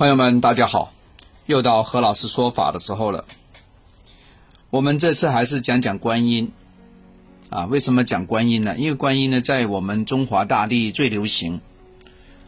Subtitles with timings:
[0.00, 0.94] 朋友们，大家好，
[1.44, 3.26] 又到何老师说法的时候了。
[4.70, 6.52] 我们这次还是讲讲观音
[7.50, 7.66] 啊？
[7.66, 8.74] 为什么讲观音呢？
[8.78, 11.60] 因为观音呢，在我们中华大地最流行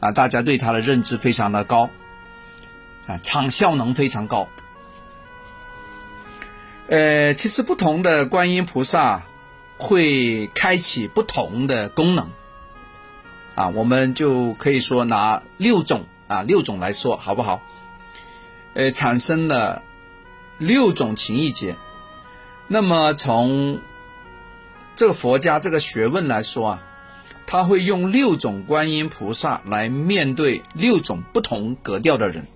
[0.00, 1.88] 啊，大家对它的认知非常的高
[3.06, 4.48] 啊，场效能非常高。
[6.88, 9.22] 呃，其实不同的观音菩萨
[9.78, 12.28] 会开启不同的功能
[13.54, 16.06] 啊，我们就可以说拿六种。
[16.28, 17.60] 啊，六种来说好不好？
[18.74, 19.82] 呃，产生了
[20.58, 21.76] 六种情意结。
[22.68, 23.80] 那么从
[24.96, 26.82] 这个佛家这个学问来说啊，
[27.46, 32.46] 他会用六种观音菩萨来面对六种不同格调的人。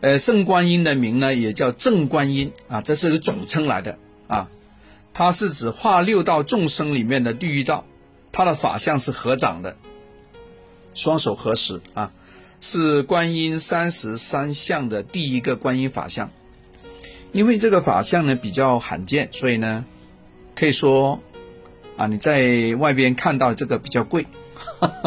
[0.00, 3.98] 呃，圣观音的名呢，也叫正观音啊，这是个总称来的
[4.28, 4.48] 啊。
[5.12, 7.84] 它是指化六道众生里面的地狱道，
[8.32, 9.76] 它的法相是合掌的。
[10.96, 12.10] 双手合十啊，
[12.60, 16.30] 是观音三十三相的第一个观音法相。
[17.32, 19.84] 因为这个法相呢比较罕见，所以呢，
[20.54, 21.20] 可以说
[21.98, 24.26] 啊，你在外边看到这个比较贵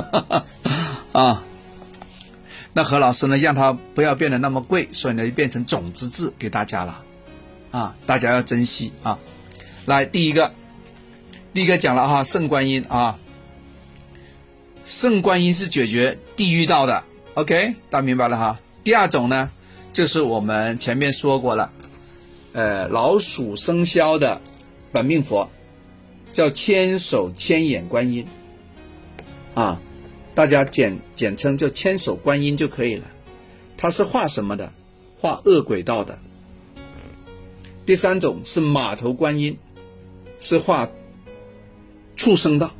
[1.11, 1.44] 啊。
[2.72, 7.03] 那何老师呢，让它不要变得那么贵，所以呢，就变成种子字给大家了
[7.72, 9.17] 啊，大家要珍惜啊。
[9.88, 10.53] 来，第一个，
[11.52, 13.17] 第一个讲了哈，圣观音啊。
[14.89, 17.03] 圣观音是解决地狱道的
[17.35, 18.59] ，OK，大家明白了哈。
[18.83, 19.51] 第二种呢，
[19.93, 21.71] 就是我们前面说过了，
[22.53, 24.41] 呃，老鼠生肖的
[24.91, 25.47] 本命佛，
[26.33, 28.25] 叫千手千眼观音，
[29.53, 29.79] 啊，
[30.33, 33.05] 大家简简称叫千手观音就可以了。
[33.77, 34.73] 它是画什么的？
[35.19, 36.17] 画恶鬼道的。
[37.85, 39.55] 第三种是马头观音，
[40.39, 40.89] 是画
[42.15, 42.71] 畜生道。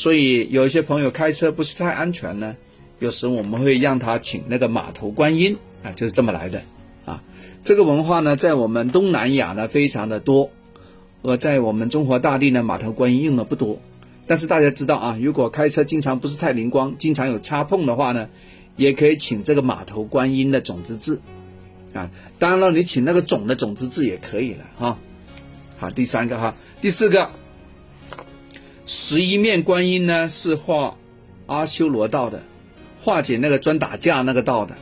[0.00, 2.56] 所以有一些朋友开车不是太安全呢，
[3.00, 6.62] 有时我们会让他请那个马头观音啊，就是这么来的
[7.04, 7.22] 啊。
[7.62, 10.52] 这个文化呢，在我们东南亚呢非常的多，
[11.20, 13.78] 而在我们中国大地呢，马头观音用的不多。
[14.26, 18.30] 但是大家知道啊，如果开车经常不是太灵光，经常有擦碰的话呢，
[18.76, 21.20] 也可以请这个马头观音的种子字
[21.92, 22.10] 啊。
[22.38, 24.98] 当然了，你请那个种的种子字也可以了哈。
[25.76, 27.28] 好，第三个哈，第四个。
[28.92, 30.96] 十一面观音呢，是画
[31.46, 32.42] 阿修罗道的，
[33.00, 34.74] 化解那个专打架那个道的，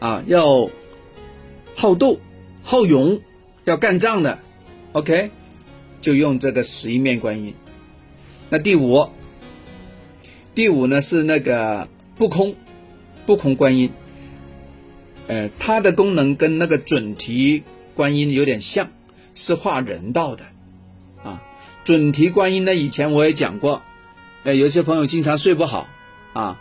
[0.00, 0.68] 啊，要
[1.76, 2.18] 好斗、
[2.64, 3.20] 好勇、
[3.62, 4.40] 要干仗的
[4.90, 5.30] ，OK，
[6.00, 7.54] 就用这个十一面观音。
[8.48, 9.08] 那第五，
[10.52, 11.86] 第五呢是那个
[12.18, 12.56] 不空
[13.26, 13.92] 不空观音，
[15.28, 17.62] 呃，它的功能跟那个准提
[17.94, 18.90] 观音有点像，
[19.34, 20.46] 是画人道的。
[21.84, 22.74] 准提观音呢？
[22.74, 23.82] 以前我也讲过，
[24.44, 25.88] 呃，有些朋友经常睡不好
[26.32, 26.60] 啊，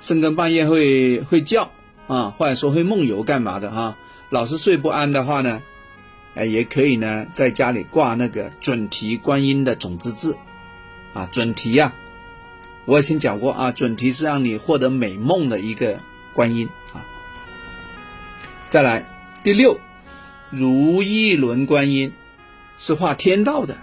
[0.00, 1.70] 深更半夜会会叫
[2.06, 3.96] 啊，或者说会梦游干嘛的哈，
[4.28, 5.62] 老是睡不安的话呢，
[6.34, 10.36] 哎，也可以呢，在家里挂那个准提观音的种子字
[11.14, 11.94] 啊，准提呀，
[12.84, 15.98] 我以前讲过啊，准提是让你获得美梦的一个
[16.34, 17.04] 观音啊。
[18.68, 19.04] 再来
[19.42, 19.80] 第六，
[20.50, 22.12] 如意轮观音
[22.76, 23.76] 是画天道的。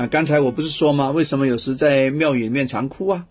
[0.00, 1.10] 啊，刚才我不是说吗？
[1.10, 3.26] 为什么有时在庙宇里面常哭啊？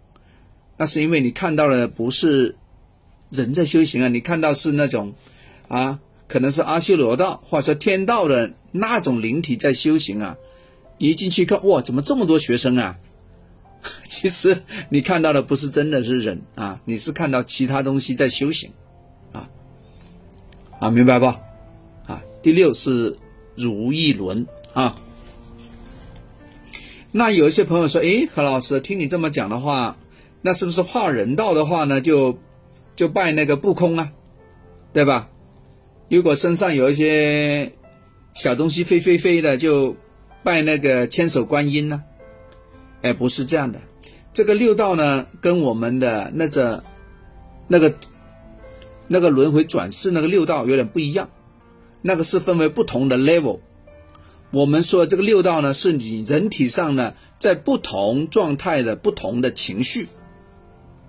[0.77, 2.57] 那是因为你看到的不是
[3.31, 5.15] 人在修行啊，你看到是那种
[5.67, 10.37] 啊，可能是阿修罗道或者说天道的那种灵体在修行啊。
[10.99, 12.99] 一进去看，哇，怎么这么多学生啊？
[14.05, 18.69] 其实你看到的不是真的是人啊，你是看到其他东西在修行
[19.33, 19.49] 啊。
[20.77, 21.25] 啊，明白不？
[22.05, 23.17] 啊，第六是
[23.55, 24.95] 如意轮啊。
[27.11, 29.97] 那有一些朋友说：“诶，何老师，听你这么讲的话，
[30.43, 31.99] 那是不是化人道的话呢？
[31.99, 32.37] 就
[32.95, 34.11] 就拜那个不空啊，
[34.93, 35.27] 对吧？
[36.07, 37.71] 如果身上有一些
[38.33, 39.95] 小东西飞飞飞的，就
[40.43, 42.03] 拜那个千手观音呢？
[43.01, 43.79] 哎，不是这样的。
[44.31, 46.83] 这个六道呢，跟我们的那个
[47.67, 47.91] 那个
[49.07, 51.27] 那个轮回转世那个六道有点不一样，
[52.03, 53.59] 那个是分为不同的 level。”
[54.51, 60.07] 我们说这个六道呢，是你人体上呢，在不同状态的不同的情绪，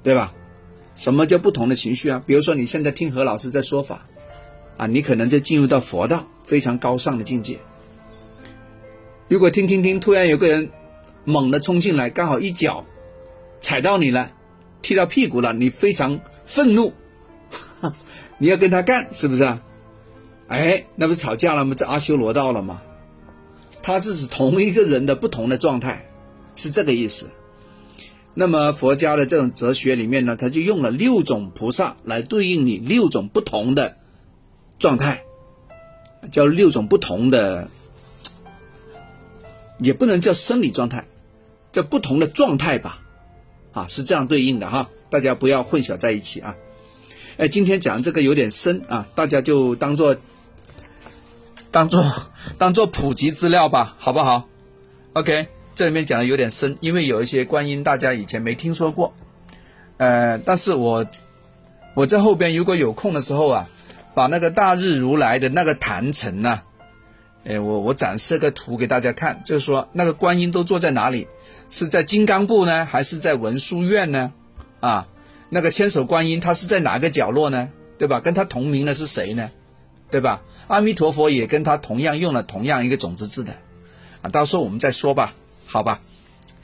[0.02, 0.34] 对吧？
[0.94, 2.22] 什么叫不同的情绪啊？
[2.26, 4.06] 比如说你现在听何老师在说法，
[4.76, 7.58] 啊，你可能就进入到佛道非常高尚的境界。
[9.28, 10.70] 如果听听听，突然有个人
[11.24, 12.84] 猛地冲进来，刚好一脚
[13.58, 14.32] 踩到你了，
[14.82, 16.92] 踢到屁股了，你非常愤怒，
[18.36, 19.62] 你要跟他干，是不是啊？
[20.48, 21.74] 哎，那不是吵架了吗？
[21.74, 22.82] 这阿修罗道了吗？
[23.82, 26.06] 它是指同一个人的不同的状态，
[26.56, 27.30] 是这个意思。
[28.32, 33.96] 那么佛家的这种哲学里面呢，他就用了六种菩萨来对应你六种不同的
[34.78, 35.24] 状态，
[36.30, 37.68] 叫六种不同的，
[39.80, 41.04] 也不能叫生理状态，
[41.72, 43.02] 叫不同的状态吧，
[43.72, 46.54] 啊，是这样对应的哈，大家不要混淆在一起啊。
[47.36, 50.16] 哎，今天讲这个有点深啊，大家就当做
[51.72, 52.04] 当做
[52.60, 54.46] 当做普及资料吧，好不好
[55.14, 55.48] ？OK。
[55.74, 59.14] 这里面讲的有点深，因为有一些观音大家以前没听说过，
[59.96, 61.06] 呃，但是我
[61.94, 63.66] 我在后边如果有空的时候啊，
[64.12, 66.60] 把那个大日如来的那个坛城呢，
[67.44, 71.28] 哎，我我展示个图给大家看，就是说那个观音都坐在哪里？
[71.70, 74.34] 是在金刚部呢，还是在文殊院呢？
[74.80, 75.06] 啊，
[75.48, 77.70] 那个千手观音他是在哪个角落呢？
[77.96, 78.20] 对吧？
[78.20, 79.50] 跟他同名的是谁呢？
[80.10, 80.42] 对吧？
[80.66, 83.56] 阿弥陀佛也跟他同样用了同样一个种子字的，
[84.22, 85.34] 啊，到时候我们再说吧。
[85.66, 86.00] 好吧，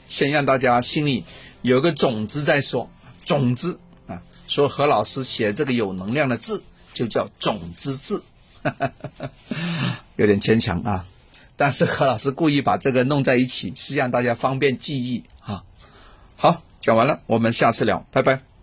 [0.07, 1.23] 先让大家心里
[1.61, 2.89] 有个种子再说。
[3.25, 6.63] 种子啊，说何老师写这个有能量的字
[6.93, 8.23] 就叫种子字，
[10.15, 11.05] 有点牵强啊。
[11.55, 15.63] 但是何老师故意把这个弄在一起，是让大家方便记忆啊。
[16.35, 18.56] 好，讲完了，我们下次聊，拜拜。